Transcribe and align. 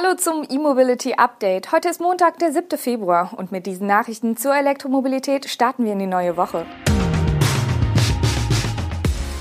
Hallo 0.00 0.14
zum 0.14 0.46
E-Mobility 0.48 1.14
Update. 1.14 1.72
Heute 1.72 1.88
ist 1.88 2.00
Montag, 2.00 2.38
der 2.38 2.52
7. 2.52 2.78
Februar 2.78 3.32
und 3.36 3.50
mit 3.50 3.66
diesen 3.66 3.88
Nachrichten 3.88 4.36
zur 4.36 4.54
Elektromobilität 4.54 5.50
starten 5.50 5.84
wir 5.84 5.92
in 5.92 5.98
die 5.98 6.06
neue 6.06 6.36
Woche. 6.36 6.66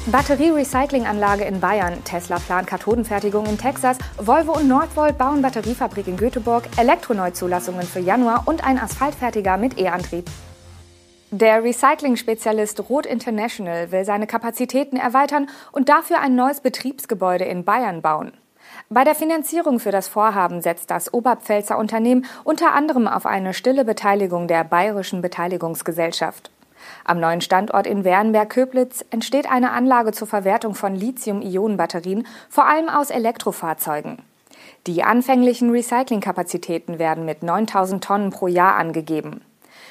Batterie-Recycling-Anlage 0.08 1.44
in 1.44 1.60
Bayern, 1.60 2.04
Tesla 2.06 2.40
plant 2.40 2.66
Kathodenfertigung 2.66 3.46
in 3.46 3.60
Texas, 3.60 4.00
Volvo 4.18 4.54
und 4.54 4.68
Northvolt 4.68 5.20
bauen 5.20 5.44
Batteriefabrik 5.44 6.08
in 6.08 6.18
Göteborg, 6.18 6.64
Elektroneuzulassungen 6.78 7.84
für 7.84 8.00
Januar 8.00 8.48
und 8.48 8.66
ein 8.66 8.80
Asphaltfertiger 8.80 9.58
mit 9.58 9.78
E-Antrieb. 9.78 10.26
Der 11.30 11.64
Recycling-Spezialist 11.64 12.90
Roth 12.90 13.06
International 13.06 13.92
will 13.92 14.06
seine 14.06 14.26
Kapazitäten 14.26 14.98
erweitern 14.98 15.50
und 15.72 15.88
dafür 15.88 16.20
ein 16.20 16.34
neues 16.34 16.62
Betriebsgebäude 16.62 17.44
in 17.44 17.64
Bayern 17.64 18.02
bauen. 18.02 18.32
Bei 18.90 19.04
der 19.04 19.16
Finanzierung 19.16 19.80
für 19.80 19.92
das 19.92 20.08
Vorhaben 20.08 20.62
setzt 20.62 20.90
das 20.92 21.14
Oberpfälzer 21.14 21.78
Unternehmen 21.78 22.26
unter 22.44 22.74
anderem 22.74 23.08
auf 23.08 23.26
eine 23.26 23.54
stille 23.54 23.84
Beteiligung 23.84 24.48
der 24.48 24.64
Bayerischen 24.64 25.22
Beteiligungsgesellschaft. 25.22 26.52
Am 27.04 27.20
neuen 27.20 27.42
Standort 27.42 27.88
in 27.88 28.04
Wernberg-Köblitz 28.04 29.04
entsteht 29.10 29.50
eine 29.50 29.72
Anlage 29.72 30.12
zur 30.12 30.28
Verwertung 30.28 30.76
von 30.76 30.96
Lithium-Ionen-Batterien, 30.96 32.26
vor 32.50 32.68
allem 32.68 32.90
aus 32.90 33.10
Elektrofahrzeugen. 33.10 34.20
Die 34.86 35.04
anfänglichen 35.04 35.70
Recyclingkapazitäten 35.72 36.98
werden 36.98 37.26
mit 37.26 37.44
9000 37.44 38.04
Tonnen 38.04 38.30
pro 38.30 38.48
Jahr 38.48 38.76
angegeben. 38.76 39.42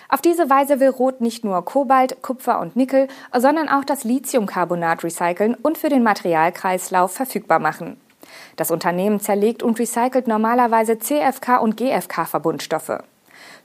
Auf 0.08 0.22
diese 0.22 0.48
Weise 0.48 0.80
will 0.80 0.88
Roth 0.88 1.20
nicht 1.20 1.44
nur 1.44 1.64
Kobalt, 1.64 2.22
Kupfer 2.22 2.60
und 2.60 2.76
Nickel, 2.76 3.08
sondern 3.36 3.68
auch 3.68 3.84
das 3.84 4.04
Lithiumcarbonat 4.04 5.02
recyceln 5.04 5.54
und 5.54 5.76
für 5.78 5.88
den 5.88 6.02
Materialkreislauf 6.02 7.12
verfügbar 7.12 7.58
machen. 7.58 7.98
Das 8.56 8.70
Unternehmen 8.70 9.20
zerlegt 9.20 9.62
und 9.62 9.78
recycelt 9.78 10.26
normalerweise 10.26 10.98
CFK 10.98 11.58
und 11.58 11.76
GFK-Verbundstoffe. 11.76 13.02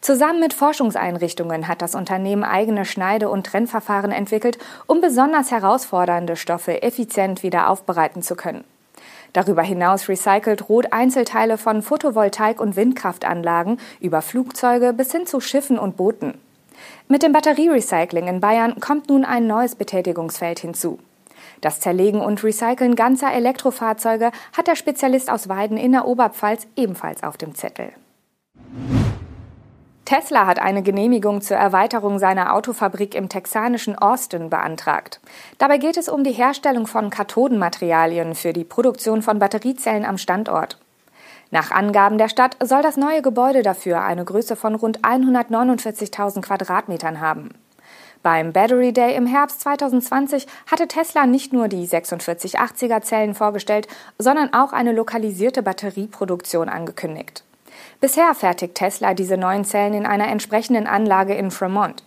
Zusammen 0.02 0.40
mit 0.40 0.54
Forschungseinrichtungen 0.54 1.68
hat 1.68 1.82
das 1.82 1.96
Unternehmen 1.96 2.44
eigene 2.44 2.86
Schneide- 2.86 3.30
und 3.30 3.46
Trennverfahren 3.46 4.12
entwickelt, 4.12 4.58
um 4.88 5.00
besonders 5.00 5.52
herausfordernde 5.52 6.36
Stoffe 6.36 6.82
effizient 6.82 7.44
wieder 7.44 7.70
aufbereiten 7.70 8.22
zu 8.22 8.36
können. 8.36 8.64
Darüber 9.34 9.62
hinaus 9.62 10.10
recycelt 10.10 10.68
Roth 10.68 10.92
Einzelteile 10.92 11.58
von 11.58 11.82
Photovoltaik- 11.82 12.60
und 12.60 12.76
Windkraftanlagen 12.76 13.80
über 14.02 14.22
Flugzeuge 14.22 14.92
bis 14.92 15.12
hin 15.12 15.26
zu 15.26 15.40
Schiffen 15.40 15.80
und 15.80 15.96
Booten. 15.96 16.34
Mit 17.08 17.24
dem 17.24 17.32
Batterierecycling 17.32 18.28
in 18.28 18.40
Bayern 18.42 18.80
kommt 18.80 19.08
nun 19.10 19.24
ein 19.24 19.48
neues 19.48 19.76
Betätigungsfeld 19.76 20.60
hinzu. 20.60 21.00
Das 21.62 21.80
Zerlegen 21.80 22.22
und 22.22 22.44
Recyceln 22.44 22.96
ganzer 22.96 23.32
Elektrofahrzeuge 23.32 24.32
hat 24.58 24.68
der 24.68 24.76
Spezialist 24.76 25.30
aus 25.30 25.48
Weiden 25.48 25.78
in 25.78 25.92
der 25.92 26.08
Oberpfalz 26.08 26.68
ebenfalls 26.76 27.24
auf 27.24 27.38
dem 27.38 27.56
Zettel. 27.56 27.94
Tesla 30.12 30.46
hat 30.46 30.60
eine 30.60 30.84
Genehmigung 30.84 31.40
zur 31.40 31.56
Erweiterung 31.56 32.20
seiner 32.20 32.54
Autofabrik 32.54 33.16
im 33.16 33.30
texanischen 33.30 33.98
Austin 33.98 34.50
beantragt. 34.50 35.22
Dabei 35.58 35.78
geht 35.78 35.96
es 35.96 36.10
um 36.10 36.26
die 36.26 36.34
Herstellung 36.34 36.86
von 36.86 37.10
Kathodenmaterialien 37.10 38.36
für 38.36 38.52
die 38.52 38.66
Produktion 38.66 39.22
von 39.22 39.40
Batteriezellen 39.40 40.04
am 40.04 40.18
Standort. 40.18 40.80
Nach 41.50 41.72
Angaben 41.72 42.18
der 42.18 42.28
Stadt 42.28 42.58
soll 42.62 42.82
das 42.82 42.98
neue 42.98 43.22
Gebäude 43.22 43.62
dafür 43.62 44.02
eine 44.02 44.26
Größe 44.26 44.58
von 44.58 44.76
rund 44.76 45.00
149.000 45.02 46.42
Quadratmetern 46.42 47.22
haben. 47.22 47.52
Beim 48.24 48.54
Battery 48.54 48.94
Day 48.94 49.16
im 49.16 49.26
Herbst 49.26 49.62
2020 49.62 50.46
hatte 50.70 50.88
Tesla 50.88 51.26
nicht 51.26 51.54
nur 51.54 51.68
die 51.68 51.88
4680er 51.88 53.02
Zellen 53.02 53.34
vorgestellt, 53.34 53.88
sondern 54.20 54.54
auch 54.54 54.74
eine 54.74 54.92
lokalisierte 54.92 55.64
Batterieproduktion 55.64 56.70
angekündigt. 56.70 57.44
Bisher 58.00 58.36
fertigt 58.36 58.76
Tesla 58.76 59.16
diese 59.16 59.38
neuen 59.38 59.66
Zellen 59.66 59.96
in 59.96 60.06
einer 60.06 60.28
entsprechenden 60.28 60.86
Anlage 60.86 61.34
in 61.34 61.50
Fremont. 61.50 62.04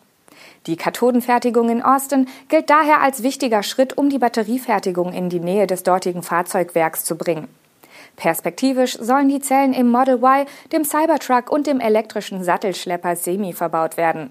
Die 0.66 0.76
Kathodenfertigung 0.76 1.68
in 1.68 1.82
Austin 1.82 2.28
gilt 2.48 2.70
daher 2.70 3.00
als 3.00 3.24
wichtiger 3.24 3.64
Schritt, 3.64 3.98
um 3.98 4.08
die 4.08 4.19
Batteriefertigung 4.19 5.12
in 5.12 5.28
die 5.28 5.41
Nähe 5.41 5.66
des 5.66 5.82
dortigen 5.82 6.22
Fahrzeugwerks 6.22 7.04
zu 7.04 7.16
bringen. 7.16 7.48
Perspektivisch 8.16 8.97
sollen 9.00 9.28
die 9.28 9.41
Zellen 9.41 9.72
im 9.72 9.91
Model 9.91 10.22
Y, 10.22 10.47
dem 10.72 10.84
Cybertruck 10.84 11.50
und 11.50 11.66
dem 11.66 11.80
elektrischen 11.80 12.44
Sattelschlepper 12.44 13.16
Semi 13.16 13.53
verbaut 13.53 13.97
werden. 13.97 14.30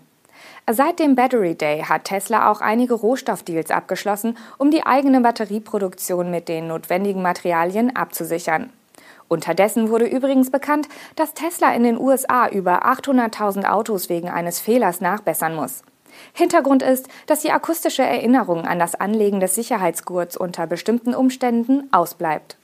Seit 0.71 0.99
dem 0.99 1.15
Battery 1.15 1.55
Day 1.55 1.81
hat 1.81 2.05
Tesla 2.05 2.49
auch 2.49 2.61
einige 2.61 2.93
Rohstoffdeals 2.93 3.69
abgeschlossen, 3.69 4.37
um 4.57 4.71
die 4.71 4.85
eigene 4.85 5.19
Batterieproduktion 5.19 6.31
mit 6.31 6.47
den 6.47 6.67
notwendigen 6.67 7.21
Materialien 7.21 7.93
abzusichern. 7.93 8.71
Unterdessen 9.27 9.89
wurde 9.89 10.05
übrigens 10.05 10.51
bekannt, 10.51 10.87
dass 11.17 11.33
Tesla 11.33 11.73
in 11.73 11.83
den 11.83 11.99
USA 11.99 12.47
über 12.47 12.85
800.000 12.85 13.69
Autos 13.69 14.07
wegen 14.07 14.29
eines 14.29 14.61
Fehlers 14.61 15.01
nachbessern 15.01 15.53
muss. 15.53 15.83
Hintergrund 16.31 16.81
ist, 16.81 17.09
dass 17.25 17.41
die 17.41 17.51
akustische 17.51 18.03
Erinnerung 18.03 18.65
an 18.65 18.79
das 18.79 18.95
Anlegen 18.95 19.41
des 19.41 19.55
Sicherheitsgurts 19.55 20.37
unter 20.37 20.65
bestimmten 20.65 21.13
Umständen 21.13 21.89
ausbleibt. 21.91 22.55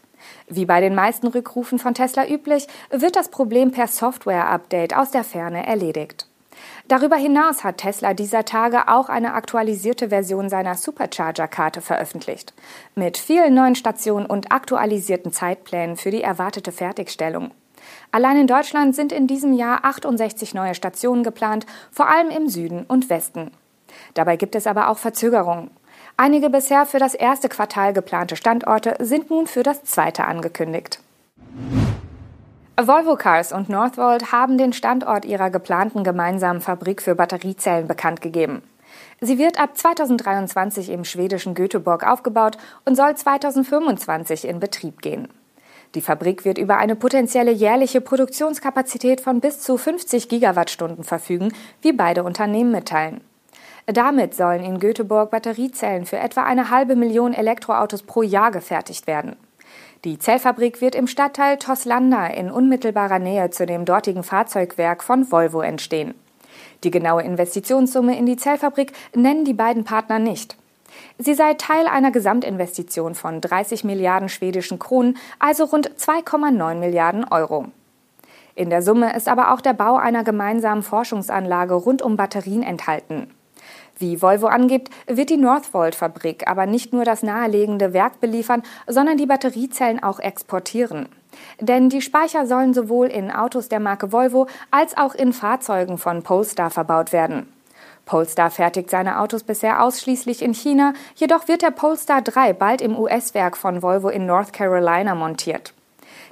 Wie 0.48 0.66
bei 0.66 0.80
den 0.80 0.96
meisten 0.96 1.28
Rückrufen 1.28 1.80
von 1.80 1.96
Tesla 1.96 2.26
üblich, 2.26 2.68
wird 2.92 3.18
das 3.18 3.28
Problem 3.28 3.72
per 3.72 3.88
Software-Update 3.88 4.96
aus 4.96 5.12
der 5.12 5.26
Ferne 5.26 5.68
erledigt. 5.68 6.29
Darüber 6.88 7.16
hinaus 7.16 7.64
hat 7.64 7.78
Tesla 7.78 8.14
dieser 8.14 8.46
Tage 8.46 8.88
auch 8.88 9.10
eine 9.10 9.34
aktualisierte 9.34 10.10
Version 10.10 10.50
seiner 10.50 10.76
Supercharger-Karte 10.76 11.82
veröffentlicht. 11.82 12.54
Mit 12.96 13.18
vielen 13.18 13.54
neuen 13.54 13.76
Stationen 13.76 14.26
und 14.26 14.52
aktualisierten 14.52 15.32
Zeitplänen 15.32 15.98
für 15.98 16.12
die 16.12 16.24
erwartete 16.24 16.72
Fertigstellung. 16.72 17.52
Allein 18.12 18.38
in 18.38 18.48
Deutschland 18.48 18.96
sind 18.96 19.12
in 19.12 19.28
diesem 19.28 19.54
Jahr 19.54 19.86
68 19.86 20.54
neue 20.54 20.76
Stationen 20.76 21.24
geplant, 21.24 21.66
vor 21.92 22.08
allem 22.08 22.30
im 22.30 22.50
Süden 22.50 22.86
und 22.88 23.10
Westen. 23.10 23.52
Dabei 24.14 24.36
gibt 24.36 24.56
es 24.56 24.68
aber 24.68 24.90
auch 24.90 24.98
Verzögerungen. 24.98 25.72
Einige 26.18 26.50
bisher 26.50 26.86
für 26.86 27.00
das 27.00 27.14
erste 27.14 27.50
Quartal 27.50 27.94
geplante 27.94 28.36
Standorte 28.36 28.96
sind 29.00 29.30
nun 29.30 29.48
für 29.48 29.64
das 29.64 29.84
zweite 29.84 30.26
angekündigt. 30.26 31.00
Volvo 32.88 33.16
Cars 33.16 33.52
und 33.52 33.68
Northvolt 33.68 34.32
haben 34.32 34.58
den 34.58 34.74
Standort 34.74 35.26
ihrer 35.26 35.50
geplanten 35.50 36.04
gemeinsamen 36.04 36.62
Fabrik 36.62 37.02
für 37.02 37.16
Batteriezellen 37.16 37.88
bekannt 37.88 38.22
gegeben. 38.22 38.62
Sie 39.22 39.38
wird 39.38 39.60
ab 39.60 39.78
2023 39.78 40.90
im 40.90 41.04
schwedischen 41.04 41.56
Göteborg 41.56 42.08
aufgebaut 42.08 42.58
und 42.86 42.96
soll 42.96 43.16
2025 43.16 44.48
in 44.48 44.60
Betrieb 44.60 45.02
gehen. 45.02 45.28
Die 45.96 46.02
Fabrik 46.02 46.46
wird 46.46 46.58
über 46.58 46.78
eine 46.78 46.96
potenzielle 46.96 47.52
jährliche 47.52 48.02
Produktionskapazität 48.02 49.22
von 49.22 49.40
bis 49.40 49.60
zu 49.60 49.78
50 49.78 50.30
Gigawattstunden 50.30 51.04
verfügen, 51.04 51.52
wie 51.82 51.92
beide 51.92 52.24
Unternehmen 52.24 52.72
mitteilen. 52.72 53.22
Damit 53.88 54.36
sollen 54.36 54.64
in 54.64 54.80
Göteborg 54.80 55.32
Batteriezellen 55.32 56.06
für 56.06 56.20
etwa 56.20 56.44
eine 56.44 56.70
halbe 56.70 56.96
Million 56.96 57.34
Elektroautos 57.34 58.04
pro 58.04 58.22
Jahr 58.22 58.52
gefertigt 58.52 59.08
werden. 59.08 59.36
Die 60.06 60.18
Zellfabrik 60.18 60.80
wird 60.80 60.96
im 60.96 61.08
Stadtteil 61.08 61.58
Toslanda 61.58 62.28
in 62.28 62.50
unmittelbarer 62.50 63.20
Nähe 63.20 63.50
zu 63.50 63.66
dem 63.66 63.84
dortigen 63.84 64.24
Fahrzeugwerk 64.24 65.04
von 65.04 65.30
Volvo 65.30 65.60
entstehen. 65.60 66.14
Die 66.86 66.92
genaue 66.92 67.24
Investitionssumme 67.24 68.18
in 68.18 68.26
die 68.26 68.38
Zellfabrik 68.38 68.94
nennen 69.14 69.44
die 69.44 69.54
beiden 69.54 69.84
Partner 69.84 70.18
nicht. 70.18 70.56
Sie 71.18 71.34
sei 71.34 71.54
Teil 71.56 71.86
einer 71.88 72.12
Gesamtinvestition 72.12 73.14
von 73.14 73.42
30 73.42 73.84
Milliarden 73.84 74.30
schwedischen 74.30 74.80
Kronen, 74.80 75.18
also 75.38 75.66
rund 75.66 75.92
2,9 75.92 76.76
Milliarden 76.76 77.26
Euro. 77.26 77.66
In 78.56 78.70
der 78.70 78.82
Summe 78.82 79.14
ist 79.16 79.28
aber 79.28 79.54
auch 79.54 79.60
der 79.60 79.74
Bau 79.74 79.98
einer 79.98 80.24
gemeinsamen 80.24 80.82
Forschungsanlage 80.82 81.74
rund 81.74 82.02
um 82.02 82.16
Batterien 82.16 82.64
enthalten. 82.64 83.28
Wie 84.00 84.22
Volvo 84.22 84.48
angibt, 84.48 84.90
wird 85.08 85.30
die 85.30 85.36
Northvolt-Fabrik 85.36 86.48
aber 86.48 86.66
nicht 86.66 86.94
nur 86.94 87.04
das 87.04 87.22
nahelegende 87.22 87.92
Werk 87.92 88.22
beliefern, 88.22 88.64
sondern 88.88 89.18
die 89.18 89.26
Batteriezellen 89.26 90.02
auch 90.02 90.20
exportieren. 90.20 91.10
Denn 91.60 91.90
die 91.90 92.02
Speicher 92.02 92.48
sollen 92.48 92.74
sowohl 92.74 93.08
in 93.08 93.30
Autos 93.30 93.68
der 93.68 93.82
Marke 93.82 94.14
Volvo 94.14 94.48
als 94.72 94.96
auch 94.98 95.16
in 95.16 95.34
Fahrzeugen 95.34 95.98
von 95.98 96.24
Polestar 96.24 96.70
verbaut 96.70 97.12
werden. 97.12 97.52
Polestar 98.06 98.50
fertigt 98.50 98.90
seine 98.90 99.20
Autos 99.20 99.44
bisher 99.44 99.84
ausschließlich 99.84 100.42
in 100.42 100.54
China, 100.54 100.94
jedoch 101.16 101.50
wird 101.50 101.62
der 101.62 101.72
Polestar 101.72 102.22
3 102.22 102.54
bald 102.54 102.82
im 102.82 102.98
US-Werk 102.98 103.58
von 103.58 103.82
Volvo 103.82 104.08
in 104.08 104.26
North 104.26 104.54
Carolina 104.54 105.14
montiert. 105.14 105.74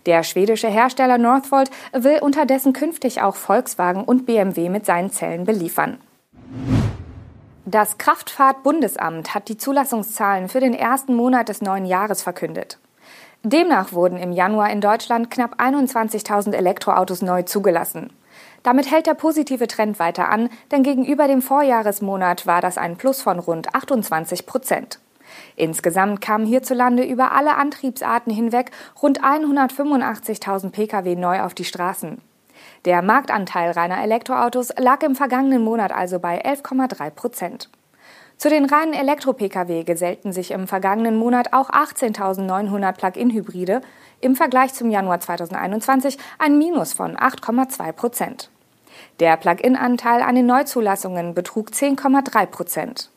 Der 0.05 0.23
schwedische 0.23 0.69
Hersteller 0.69 1.17
Northvolt 1.17 1.69
will 1.91 2.19
unterdessen 2.19 2.71
künftig 2.71 3.21
auch 3.21 3.35
Volkswagen 3.35 4.05
und 4.05 4.25
BMW 4.25 4.69
mit 4.69 4.85
seinen 4.85 5.11
Zellen 5.11 5.43
beliefern. 5.43 5.97
Das 7.69 7.97
Kraftfahrtbundesamt 7.97 9.35
hat 9.35 9.49
die 9.49 9.57
Zulassungszahlen 9.57 10.47
für 10.47 10.61
den 10.61 10.73
ersten 10.73 11.13
Monat 11.13 11.49
des 11.49 11.61
neuen 11.61 11.85
Jahres 11.85 12.21
verkündet. 12.21 12.79
Demnach 13.43 13.91
wurden 13.91 14.17
im 14.17 14.31
Januar 14.31 14.69
in 14.69 14.79
Deutschland 14.79 15.29
knapp 15.29 15.59
21.000 15.59 16.53
Elektroautos 16.53 17.21
neu 17.21 17.43
zugelassen. 17.43 18.13
Damit 18.63 18.89
hält 18.89 19.05
der 19.05 19.15
positive 19.15 19.67
Trend 19.67 19.99
weiter 19.99 20.29
an, 20.29 20.47
denn 20.71 20.81
gegenüber 20.81 21.27
dem 21.27 21.41
Vorjahresmonat 21.41 22.47
war 22.47 22.61
das 22.61 22.77
ein 22.77 22.95
Plus 22.95 23.21
von 23.21 23.37
rund 23.37 23.75
28 23.75 24.45
Prozent. 24.45 25.01
Insgesamt 25.57 26.21
kamen 26.21 26.45
hierzulande 26.45 27.03
über 27.03 27.33
alle 27.33 27.57
Antriebsarten 27.57 28.33
hinweg 28.33 28.71
rund 29.03 29.25
185.000 29.25 30.69
Pkw 30.69 31.17
neu 31.17 31.41
auf 31.41 31.53
die 31.53 31.65
Straßen. 31.65 32.21
Der 32.85 33.01
Marktanteil 33.01 33.71
reiner 33.71 34.01
Elektroautos 34.01 34.73
lag 34.77 35.03
im 35.03 35.15
vergangenen 35.15 35.63
Monat 35.63 35.91
also 35.91 36.19
bei 36.19 36.43
11,3 36.43 37.09
Prozent. 37.11 37.69
Zu 38.37 38.49
den 38.49 38.65
reinen 38.65 38.93
Elektro-Pkw 38.93 39.83
gesellten 39.83 40.31
sich 40.31 40.51
im 40.51 40.67
vergangenen 40.67 41.15
Monat 41.15 41.53
auch 41.53 41.71
18.900 41.71 42.91
Plug-in-Hybride, 42.93 43.81
im 44.21 44.35
Vergleich 44.35 44.73
zum 44.73 44.91
Januar 44.91 45.19
2021 45.19 46.17
ein 46.37 46.57
Minus 46.57 46.93
von 46.93 47.17
8,2 47.17 47.91
Prozent. 47.93 48.49
Der 49.19 49.37
Plug-in-Anteil 49.37 50.21
an 50.21 50.35
den 50.35 50.45
Neuzulassungen 50.45 51.33
betrug 51.33 51.69
10,3 51.69 52.45
Prozent. 52.45 53.09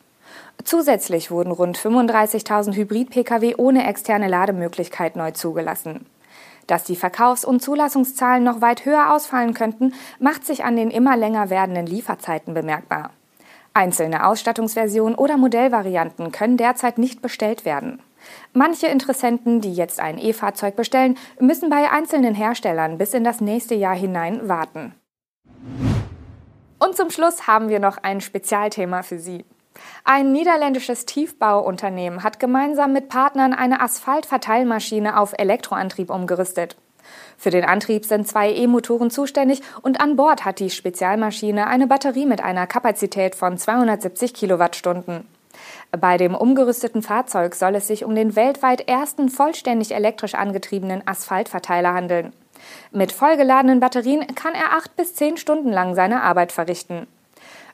Zusätzlich 0.63 1.29
wurden 1.31 1.51
rund 1.51 1.77
35.000 1.77 2.75
Hybrid-Pkw 2.75 3.55
ohne 3.57 3.87
externe 3.87 4.27
Lademöglichkeit 4.27 5.15
neu 5.15 5.31
zugelassen. 5.31 6.05
Dass 6.67 6.83
die 6.83 6.95
Verkaufs- 6.95 7.45
und 7.45 7.61
Zulassungszahlen 7.61 8.43
noch 8.43 8.61
weit 8.61 8.85
höher 8.85 9.13
ausfallen 9.13 9.53
könnten, 9.53 9.93
macht 10.19 10.45
sich 10.45 10.63
an 10.63 10.75
den 10.75 10.91
immer 10.91 11.17
länger 11.17 11.49
werdenden 11.49 11.85
Lieferzeiten 11.85 12.53
bemerkbar. 12.53 13.11
Einzelne 13.73 14.25
Ausstattungsversionen 14.25 15.15
oder 15.15 15.37
Modellvarianten 15.37 16.31
können 16.31 16.57
derzeit 16.57 16.97
nicht 16.97 17.21
bestellt 17.21 17.63
werden. 17.63 18.01
Manche 18.53 18.87
Interessenten, 18.87 19.61
die 19.61 19.73
jetzt 19.73 19.99
ein 19.99 20.17
E-Fahrzeug 20.17 20.75
bestellen, 20.75 21.17
müssen 21.39 21.69
bei 21.69 21.89
einzelnen 21.89 22.35
Herstellern 22.35 22.97
bis 22.97 23.13
in 23.13 23.23
das 23.23 23.41
nächste 23.41 23.75
Jahr 23.75 23.95
hinein 23.95 24.47
warten. 24.47 24.93
Und 26.79 26.97
zum 26.97 27.09
Schluss 27.11 27.47
haben 27.47 27.69
wir 27.69 27.79
noch 27.79 27.97
ein 27.97 28.21
Spezialthema 28.21 29.03
für 29.03 29.19
Sie. 29.19 29.45
Ein 30.03 30.31
niederländisches 30.31 31.05
Tiefbauunternehmen 31.05 32.23
hat 32.23 32.39
gemeinsam 32.39 32.93
mit 32.93 33.09
Partnern 33.09 33.53
eine 33.53 33.81
Asphaltverteilmaschine 33.81 35.17
auf 35.17 35.33
Elektroantrieb 35.37 36.09
umgerüstet. 36.09 36.75
Für 37.37 37.49
den 37.49 37.65
Antrieb 37.65 38.05
sind 38.05 38.27
zwei 38.27 38.51
E-Motoren 38.53 39.09
zuständig 39.09 39.61
und 39.81 39.99
an 39.99 40.15
Bord 40.15 40.45
hat 40.45 40.59
die 40.59 40.69
Spezialmaschine 40.69 41.67
eine 41.67 41.87
Batterie 41.87 42.25
mit 42.25 42.41
einer 42.43 42.67
Kapazität 42.67 43.35
von 43.35 43.57
270 43.57 44.33
Kilowattstunden. 44.33 45.27
Bei 45.91 46.17
dem 46.17 46.35
umgerüsteten 46.35 47.01
Fahrzeug 47.01 47.55
soll 47.55 47.75
es 47.75 47.87
sich 47.87 48.05
um 48.05 48.15
den 48.15 48.35
weltweit 48.35 48.87
ersten 48.87 49.29
vollständig 49.29 49.93
elektrisch 49.93 50.35
angetriebenen 50.35 51.05
Asphaltverteiler 51.05 51.93
handeln. 51.93 52.33
Mit 52.91 53.11
vollgeladenen 53.11 53.79
Batterien 53.79 54.35
kann 54.35 54.53
er 54.53 54.73
acht 54.77 54.95
bis 54.95 55.15
zehn 55.15 55.37
Stunden 55.37 55.71
lang 55.71 55.95
seine 55.95 56.21
Arbeit 56.21 56.51
verrichten. 56.51 57.07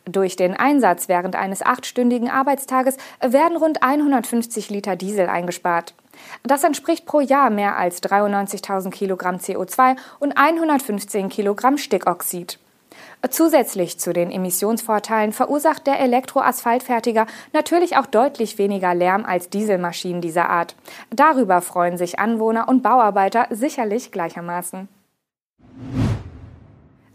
Durch 0.09 0.37
den 0.37 0.55
Einsatz 0.55 1.09
während 1.09 1.35
eines 1.35 1.61
achtstündigen 1.61 2.29
Arbeitstages 2.29 2.97
werden 3.21 3.57
rund 3.57 3.83
150 3.83 4.69
Liter 4.69 4.95
Diesel 4.95 5.27
eingespart. 5.27 5.93
Das 6.43 6.63
entspricht 6.63 7.05
pro 7.05 7.19
Jahr 7.19 7.49
mehr 7.49 7.77
als 7.77 8.01
93.000 8.01 8.89
Kilogramm 8.89 9.35
CO2 9.35 9.97
und 10.19 10.37
115 10.37 11.29
Kilogramm 11.29 11.77
Stickoxid. 11.77 12.57
Zusätzlich 13.29 13.99
zu 13.99 14.13
den 14.13 14.31
Emissionsvorteilen 14.31 15.33
verursacht 15.33 15.85
der 15.85 15.99
Elektroasphaltfertiger 15.99 17.27
natürlich 17.51 17.97
auch 17.97 18.05
deutlich 18.05 18.57
weniger 18.57 18.95
Lärm 18.95 19.25
als 19.25 19.49
Dieselmaschinen 19.49 20.21
dieser 20.21 20.49
Art. 20.49 20.75
Darüber 21.09 21.61
freuen 21.61 21.97
sich 21.97 22.19
Anwohner 22.19 22.69
und 22.69 22.81
Bauarbeiter 22.81 23.47
sicherlich 23.49 24.11
gleichermaßen. 24.11 24.87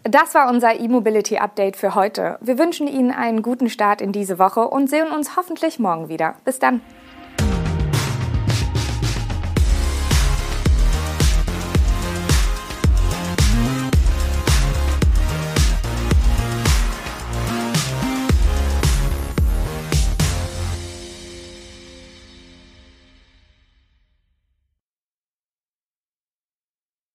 Das 0.04 0.34
war 0.34 0.48
unser 0.48 0.80
E-Mobility 0.80 1.38
Update 1.38 1.76
für 1.76 1.94
heute. 1.94 2.36
Wir 2.40 2.58
wünschen 2.58 2.88
Ihnen 2.88 3.12
einen 3.12 3.40
guten 3.40 3.70
Start 3.70 4.00
in 4.00 4.10
diese 4.10 4.38
Woche 4.38 4.66
und 4.66 4.90
sehen 4.90 5.12
uns 5.12 5.36
hoffentlich 5.36 5.78
morgen 5.78 6.08
wieder. 6.08 6.34
Bis 6.44 6.58
dann. 6.58 6.80